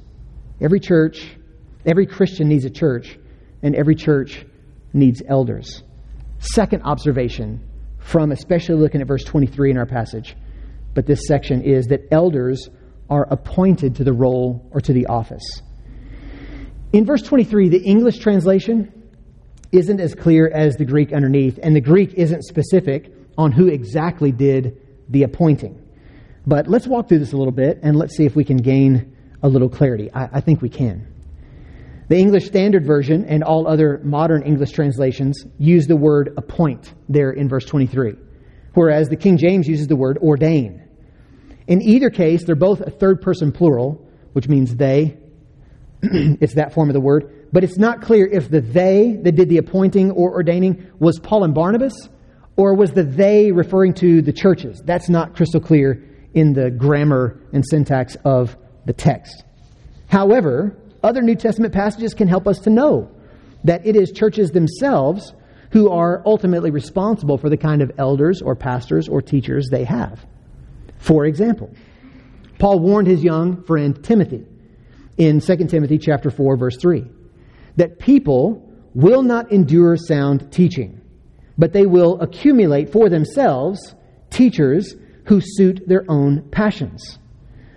[0.59, 1.37] Every church,
[1.85, 3.17] every Christian needs a church,
[3.61, 4.45] and every church
[4.93, 5.83] needs elders.
[6.39, 7.65] Second observation
[7.99, 10.35] from especially looking at verse 23 in our passage,
[10.93, 12.69] but this section is that elders
[13.09, 15.43] are appointed to the role or to the office.
[16.97, 18.91] In verse 23, the English translation
[19.71, 24.31] isn't as clear as the Greek underneath, and the Greek isn't specific on who exactly
[24.31, 25.79] did the appointing.
[26.47, 29.15] But let's walk through this a little bit and let's see if we can gain
[29.43, 30.09] a little clarity.
[30.11, 31.05] I, I think we can.
[32.07, 37.29] The English Standard Version and all other modern English translations use the word appoint there
[37.29, 38.13] in verse 23,
[38.73, 40.81] whereas the King James uses the word ordain.
[41.67, 45.19] In either case, they're both a third person plural, which means they.
[46.01, 47.47] it's that form of the word.
[47.51, 51.43] But it's not clear if the they that did the appointing or ordaining was Paul
[51.43, 52.09] and Barnabas
[52.55, 54.81] or was the they referring to the churches?
[54.83, 59.43] That's not crystal clear in the grammar and syntax of the text.
[60.07, 63.11] However, other New Testament passages can help us to know
[63.63, 65.33] that it is churches themselves
[65.71, 70.25] who are ultimately responsible for the kind of elders or pastors or teachers they have.
[70.97, 71.73] For example,
[72.57, 74.45] Paul warned his young friend Timothy
[75.17, 77.05] in 2 Timothy chapter 4 verse 3
[77.75, 81.01] that people will not endure sound teaching
[81.57, 83.95] but they will accumulate for themselves
[84.29, 87.19] teachers who suit their own passions.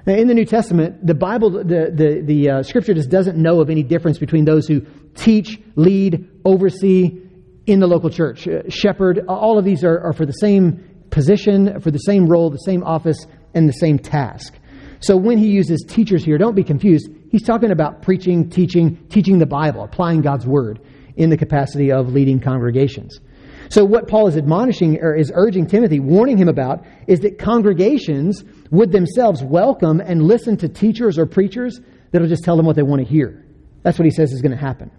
[0.07, 3.61] Now, in the New Testament, the Bible, the, the, the uh, Scripture just doesn't know
[3.61, 4.83] of any difference between those who
[5.15, 7.21] teach, lead, oversee
[7.67, 8.49] in the local church.
[8.49, 12.51] Uh, shepherd, all of these are, are for the same position, for the same role,
[12.51, 14.55] the same office, and the same task.
[15.01, 17.09] So when he uses teachers here, don't be confused.
[17.31, 20.81] He's talking about preaching, teaching, teaching the Bible, applying God's word
[21.17, 23.21] in the capacity of leading congregations.
[23.69, 28.43] So, what Paul is admonishing or is urging Timothy, warning him about, is that congregations
[28.73, 32.83] would themselves welcome and listen to teachers or preachers that'll just tell them what they
[32.83, 33.47] want to hear.
[33.83, 34.91] That's what he says is going to happen.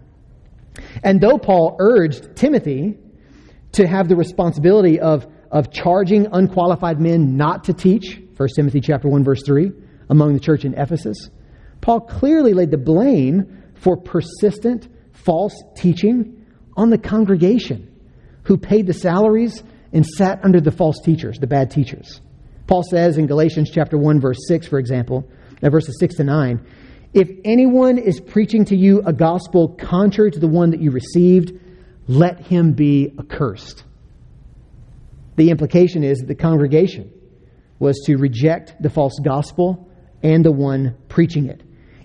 [1.04, 2.98] And though Paul urged Timothy
[3.72, 9.06] to have the responsibility of, of charging unqualified men not to teach, 1 Timothy chapter
[9.06, 9.70] 1, verse 3,
[10.08, 11.28] among the church in Ephesus,
[11.82, 17.88] Paul clearly laid the blame for persistent false teaching on the congregation
[18.44, 22.20] who paid the salaries and sat under the false teachers, the bad teachers.
[22.66, 25.28] Paul says in Galatians chapter 1 verse 6 for example,
[25.62, 26.66] uh, verses 6 to 9,
[27.12, 31.52] if anyone is preaching to you a gospel contrary to the one that you received,
[32.08, 33.84] let him be accursed.
[35.36, 37.12] The implication is that the congregation
[37.78, 39.90] was to reject the false gospel
[40.22, 41.62] and the one preaching it,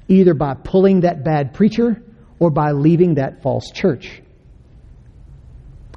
[0.07, 2.01] either by pulling that bad preacher
[2.39, 4.21] or by leaving that false church.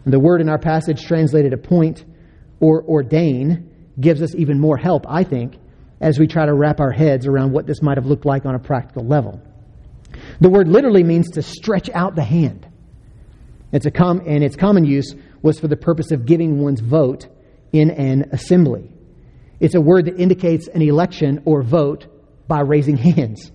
[0.06, 2.04] The word in our passage translated appoint
[2.58, 5.56] or ordain gives us even more help, I think,
[6.00, 8.54] as we try to wrap our heads around what this might have looked like on
[8.54, 9.40] a practical level.
[10.40, 12.66] The word literally means to stretch out the hand.
[13.72, 17.28] It's a com- and its common use was for the purpose of giving one's vote
[17.72, 18.90] in an assembly.
[19.60, 22.06] It's a word that indicates an election or vote
[22.48, 23.52] by raising hands.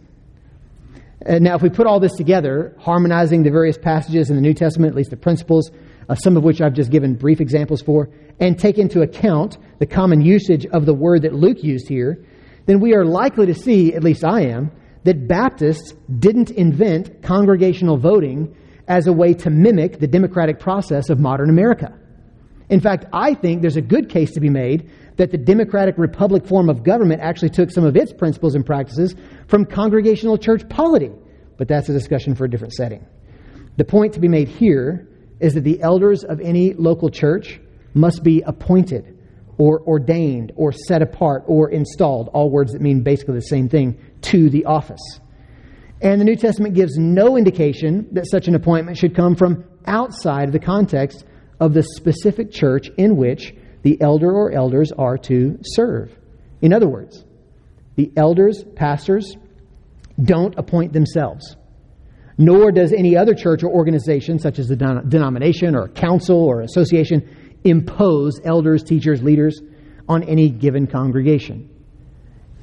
[1.22, 4.54] And now, if we put all this together, harmonizing the various passages in the New
[4.54, 5.72] Testament, at least the principles,
[6.10, 8.10] uh, some of which I've just given brief examples for,
[8.40, 12.24] and take into account the common usage of the word that Luke used here,
[12.66, 14.72] then we are likely to see, at least I am,
[15.04, 18.56] that Baptists didn't invent congregational voting
[18.88, 21.98] as a way to mimic the democratic process of modern America.
[22.70, 26.46] In fact, I think there's a good case to be made that the democratic republic
[26.46, 29.16] form of government actually took some of its principles and practices
[29.48, 31.12] from congregational church polity.
[31.58, 33.06] But that's a discussion for a different setting.
[33.78, 35.08] The point to be made here
[35.40, 37.60] is that the elders of any local church
[37.94, 39.18] must be appointed
[39.58, 43.98] or ordained or set apart or installed, all words that mean basically the same thing,
[44.22, 45.20] to the office.
[46.02, 50.50] And the New Testament gives no indication that such an appointment should come from outside
[50.50, 51.26] of the context
[51.60, 53.54] of the specific church in which
[53.86, 56.12] the elder or elders are to serve.
[56.64, 57.24] In other words,
[57.96, 59.38] the elders, pastors,
[60.20, 61.56] don't appoint themselves,
[62.36, 67.60] nor does any other church or organization, such as the denomination or council or association,
[67.64, 69.62] impose elders, teachers, leaders
[70.10, 71.70] on any given congregation.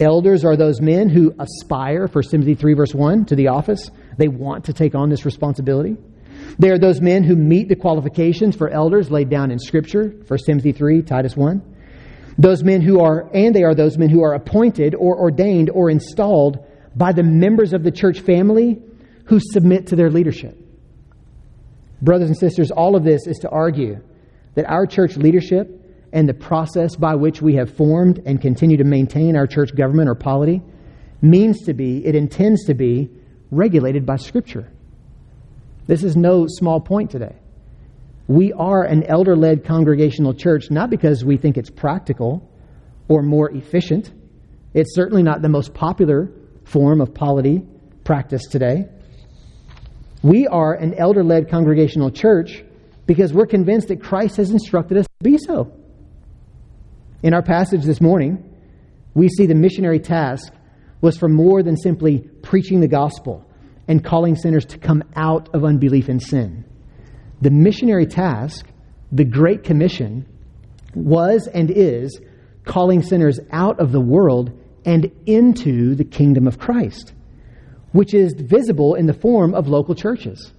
[0.01, 3.89] Elders are those men who aspire, 1 Timothy 3, verse 1, to the office.
[4.19, 5.97] They want to take on this responsibility.
[6.59, 10.39] They are those men who meet the qualifications for elders laid down in Scripture, 1
[10.47, 11.63] Timothy 3, Titus 1.
[12.39, 15.91] Those men who are, and they are those men who are appointed or ordained or
[15.91, 16.59] installed
[16.95, 18.81] by the members of the church family
[19.27, 20.59] who submit to their leadership.
[22.01, 24.01] Brothers and sisters, all of this is to argue
[24.55, 25.69] that our church leadership
[26.13, 30.09] and the process by which we have formed and continue to maintain our church government
[30.09, 30.63] or polity
[31.23, 33.09] means to be, it intends to be,
[33.51, 34.72] regulated by Scripture.
[35.87, 37.37] This is no small point today.
[38.29, 42.49] We are an elder led congregational church not because we think it's practical
[43.09, 44.13] or more efficient.
[44.75, 46.31] It's certainly not the most popular
[46.65, 47.63] form of polity
[48.05, 48.87] practice today.
[50.23, 52.65] We are an elder led congregational church
[53.07, 55.73] because we're convinced that Christ has instructed us to be so.
[57.25, 58.49] In our passage this morning,
[59.15, 60.53] we see the missionary task
[61.01, 63.45] was for more than simply preaching the gospel
[63.89, 66.65] and calling sinners to come out of unbelief and sin.
[67.41, 68.67] The missionary task,
[69.11, 70.27] the Great Commission,
[70.95, 72.21] was and is
[72.65, 74.53] calling sinners out of the world
[74.85, 77.13] and into the kingdom of Christ,
[77.93, 80.53] which is visible in the form of local churches.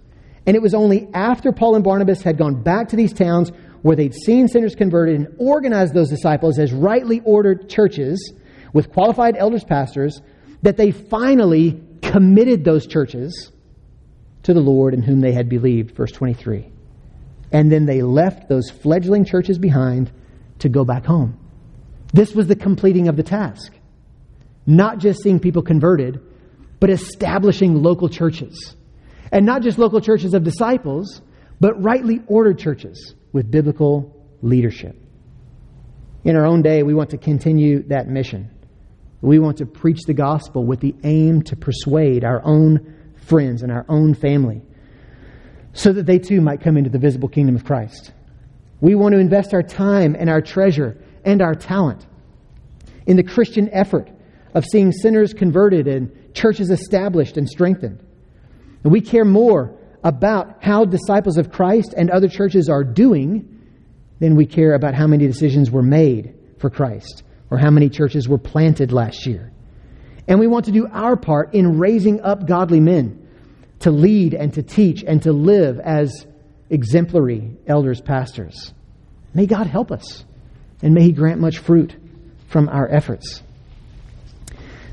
[0.46, 3.52] And it was only after Paul and Barnabas had gone back to these towns
[3.82, 8.34] where they'd seen sinners converted and organized those disciples as rightly ordered churches
[8.74, 10.22] with qualified elders, pastors,
[10.64, 13.52] that they finally committed those churches
[14.44, 15.96] to the Lord in whom they had believed.
[15.96, 16.70] Verse 23.
[17.52, 20.12] And then they left those fledgling churches behind
[20.60, 21.40] to go back home.
[22.14, 23.74] This was the completing of the task.
[24.66, 26.22] Not just seeing people converted,
[26.80, 28.76] but establishing local churches
[29.32, 31.22] and not just local churches of disciples,
[31.60, 34.96] but rightly ordered churches with biblical leadership.
[36.24, 38.52] In our own day, we want to continue that mission.
[39.24, 43.72] We want to preach the gospel with the aim to persuade our own friends and
[43.72, 44.62] our own family
[45.72, 48.12] so that they too might come into the visible kingdom of Christ.
[48.82, 52.06] We want to invest our time and our treasure and our talent
[53.06, 54.10] in the Christian effort
[54.54, 58.06] of seeing sinners converted and churches established and strengthened.
[58.84, 63.48] And we care more about how disciples of Christ and other churches are doing
[64.20, 67.24] than we care about how many decisions were made for Christ
[67.54, 69.52] or how many churches were planted last year.
[70.28, 73.28] And we want to do our part in raising up godly men
[73.82, 76.26] to lead and to teach and to live as
[76.72, 78.74] exemplary elders, pastors.
[79.36, 80.26] May God help us,
[80.82, 81.96] and may He grant much fruit
[82.48, 83.44] from our efforts.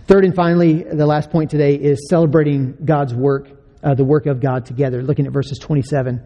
[0.07, 3.49] Third and finally, the last point today is celebrating God's work
[3.83, 6.21] uh, the work of God together, looking at verses 27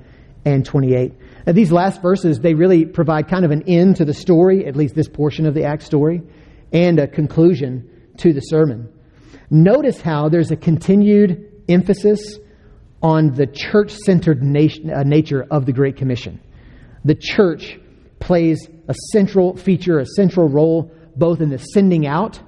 [0.45, 1.13] and 28.
[1.47, 4.77] Now, these last verses, they really provide kind of an end to the story, at
[4.77, 6.23] least this portion of the Acts story,
[6.73, 8.89] and a conclusion to the sermon.
[9.51, 12.39] Notice how there's a continued emphasis
[13.03, 16.41] on the church centered uh, nature of the Great Commission.
[17.05, 17.79] The church
[18.19, 22.41] plays a central feature, a central role, both in the sending out,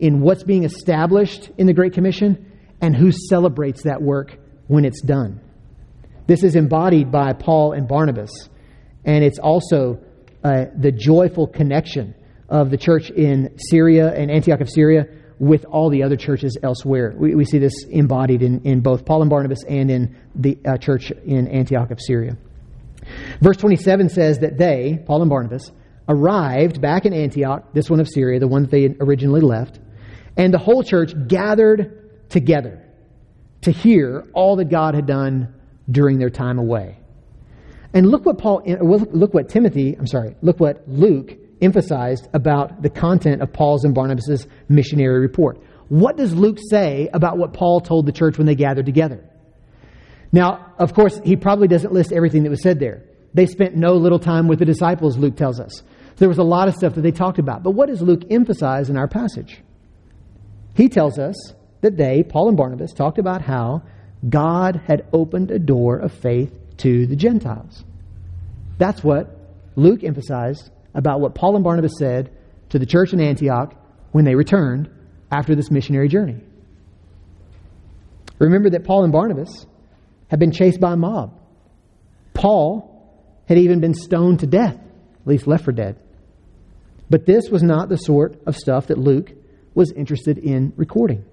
[0.00, 4.36] in what's being established in the Great Commission, and who celebrates that work
[4.66, 5.40] when it's done.
[6.32, 8.30] This is embodied by Paul and Barnabas,
[9.04, 10.00] and it's also
[10.42, 12.14] uh, the joyful connection
[12.48, 15.04] of the church in Syria and Antioch of Syria
[15.38, 17.14] with all the other churches elsewhere.
[17.18, 20.78] We, we see this embodied in, in both Paul and Barnabas and in the uh,
[20.78, 22.38] church in Antioch of Syria.
[23.42, 25.70] Verse 27 says that they, Paul and Barnabas,
[26.08, 29.80] arrived back in Antioch, this one of Syria, the one that they originally left,
[30.38, 32.88] and the whole church gathered together
[33.60, 35.56] to hear all that God had done
[35.92, 36.98] during their time away.
[37.94, 42.90] And look what Paul, look what Timothy, I'm sorry, look what Luke emphasized about the
[42.90, 45.62] content of Paul's and Barnabas' missionary report.
[45.88, 49.22] What does Luke say about what Paul told the church when they gathered together?
[50.32, 53.04] Now, of course, he probably doesn't list everything that was said there.
[53.34, 55.82] They spent no little time with the disciples, Luke tells us.
[56.16, 57.62] There was a lot of stuff that they talked about.
[57.62, 59.60] But what does Luke emphasize in our passage?
[60.74, 61.34] He tells us
[61.82, 63.82] that they, Paul and Barnabas, talked about how
[64.28, 67.84] God had opened a door of faith to the Gentiles.
[68.78, 69.36] That's what
[69.76, 72.30] Luke emphasized about what Paul and Barnabas said
[72.70, 73.74] to the church in Antioch
[74.12, 74.90] when they returned
[75.30, 76.40] after this missionary journey.
[78.38, 79.66] Remember that Paul and Barnabas
[80.28, 81.38] had been chased by a mob.
[82.34, 82.88] Paul
[83.48, 85.98] had even been stoned to death, at least left for dead.
[87.10, 89.32] But this was not the sort of stuff that Luke
[89.74, 91.24] was interested in recording,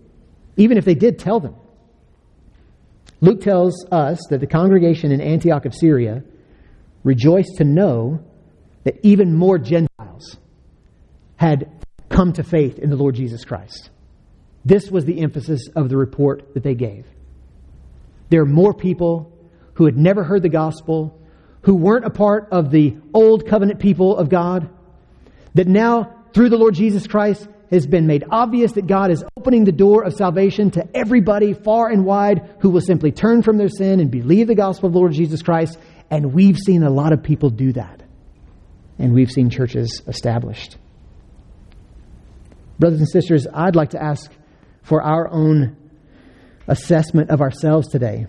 [0.57, 1.55] even if they did tell them.
[3.21, 6.23] Luke tells us that the congregation in Antioch of Syria
[7.03, 8.19] rejoiced to know
[8.83, 10.37] that even more Gentiles
[11.35, 11.69] had
[12.09, 13.89] come to faith in the Lord Jesus Christ.
[14.65, 17.05] This was the emphasis of the report that they gave.
[18.29, 19.31] There are more people
[19.75, 21.19] who had never heard the gospel,
[21.61, 24.69] who weren't a part of the old covenant people of God,
[25.55, 29.63] that now, through the Lord Jesus Christ, has been made obvious that God is opening
[29.63, 33.69] the door of salvation to everybody far and wide who will simply turn from their
[33.69, 35.77] sin and believe the gospel of the Lord Jesus Christ.
[36.09, 38.01] And we've seen a lot of people do that.
[38.97, 40.77] And we've seen churches established.
[42.79, 44.31] Brothers and sisters, I'd like to ask
[44.81, 45.77] for our own
[46.67, 48.27] assessment of ourselves today.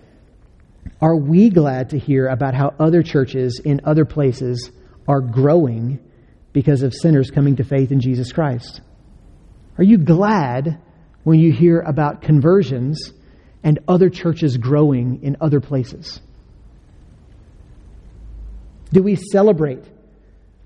[1.01, 4.71] Are we glad to hear about how other churches in other places
[5.07, 5.99] are growing
[6.53, 8.81] because of sinners coming to faith in Jesus Christ?
[9.81, 10.77] Are you glad
[11.23, 13.13] when you hear about conversions
[13.63, 16.21] and other churches growing in other places?
[18.93, 19.83] Do we celebrate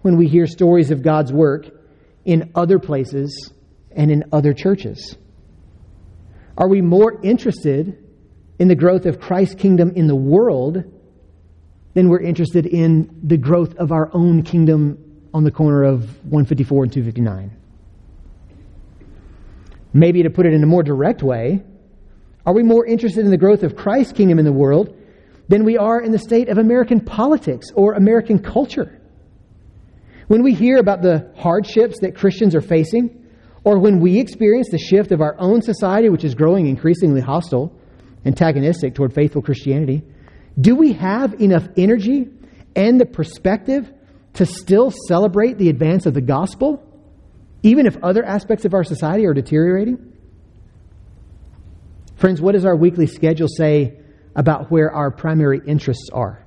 [0.02, 1.66] when we hear stories of God's work
[2.26, 3.54] in other places
[3.90, 5.16] and in other churches?
[6.58, 7.98] Are we more interested
[8.60, 10.84] in the growth of Christ's kingdom in the world
[11.94, 16.84] than we're interested in the growth of our own kingdom on the corner of 154
[16.84, 17.62] and 259?
[19.96, 21.64] Maybe to put it in a more direct way,
[22.46, 24.94] are we more interested in the growth of Christ's kingdom in the world
[25.48, 29.00] than we are in the state of American politics or American culture?
[30.28, 33.26] When we hear about the hardships that Christians are facing,
[33.64, 37.74] or when we experience the shift of our own society, which is growing increasingly hostile,
[38.26, 40.04] antagonistic toward faithful Christianity,
[40.60, 42.28] do we have enough energy
[42.76, 43.90] and the perspective
[44.34, 46.84] to still celebrate the advance of the gospel
[47.66, 50.14] even if other aspects of our society are deteriorating?
[52.16, 54.00] Friends, what does our weekly schedule say
[54.36, 56.46] about where our primary interests are?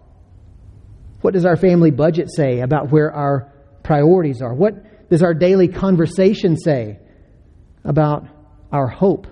[1.20, 3.52] What does our family budget say about where our
[3.82, 4.54] priorities are?
[4.54, 7.00] What does our daily conversation say
[7.84, 8.24] about
[8.70, 9.26] our hope?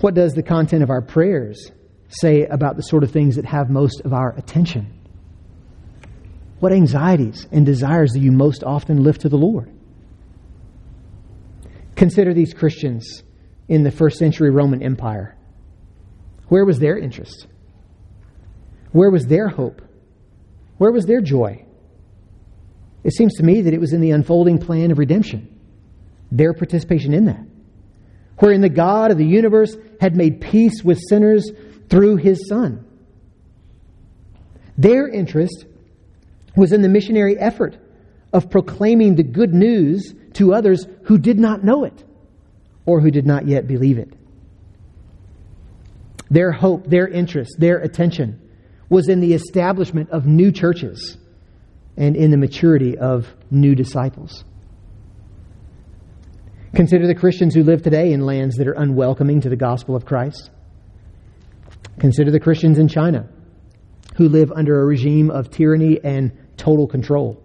[0.00, 1.70] What does the content of our prayers
[2.08, 4.98] say about the sort of things that have most of our attention?
[6.58, 9.71] What anxieties and desires do you most often lift to the Lord?
[12.02, 13.22] Consider these Christians
[13.68, 15.36] in the first century Roman Empire.
[16.48, 17.46] Where was their interest?
[18.90, 19.80] Where was their hope?
[20.78, 21.64] Where was their joy?
[23.04, 25.60] It seems to me that it was in the unfolding plan of redemption,
[26.32, 27.46] their participation in that,
[28.38, 31.52] wherein the God of the universe had made peace with sinners
[31.88, 32.84] through his Son.
[34.76, 35.66] Their interest
[36.56, 37.76] was in the missionary effort
[38.32, 42.04] of proclaiming the good news to others who did not know it
[42.86, 44.12] or who did not yet believe it.
[46.30, 48.40] Their hope, their interest, their attention
[48.88, 51.18] was in the establishment of new churches
[51.96, 54.44] and in the maturity of new disciples.
[56.74, 60.06] Consider the Christians who live today in lands that are unwelcoming to the gospel of
[60.06, 60.50] Christ.
[61.98, 63.28] Consider the Christians in China
[64.16, 67.41] who live under a regime of tyranny and total control.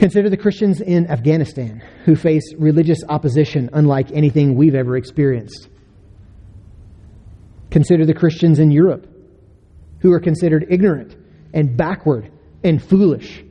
[0.00, 5.68] Consider the Christians in Afghanistan who face religious opposition unlike anything we've ever experienced.
[7.70, 9.06] Consider the Christians in Europe
[10.00, 11.14] who are considered ignorant
[11.52, 12.32] and backward
[12.64, 13.44] and foolish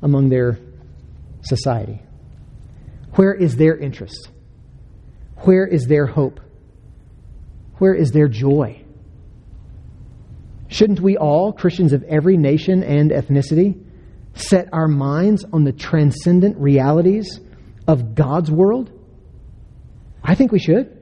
[0.00, 0.60] among their
[1.42, 2.00] society.
[3.14, 4.30] Where is their interest?
[5.38, 6.38] Where is their hope?
[7.78, 8.84] Where is their joy?
[10.68, 13.89] Shouldn't we all, Christians of every nation and ethnicity,
[14.34, 17.40] set our minds on the transcendent realities
[17.86, 18.90] of God's world?
[20.22, 20.96] I think we should.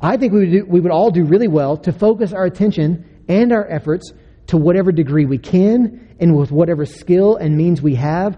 [0.00, 3.24] I think we would, do, we would all do really well to focus our attention
[3.28, 4.12] and our efforts
[4.48, 8.36] to whatever degree we can and with whatever skill and means we have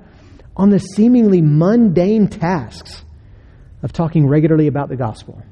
[0.56, 3.04] on the seemingly mundane tasks
[3.82, 5.42] of talking regularly about the gospel,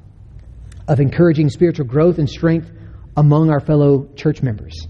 [0.87, 2.71] of encouraging spiritual growth and strength
[3.17, 4.87] among our fellow church members,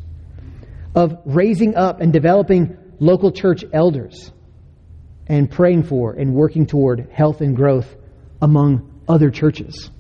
[0.95, 4.32] of raising up and developing local church elders
[5.28, 7.93] and praying for and working toward health and growth
[8.41, 9.91] among other churches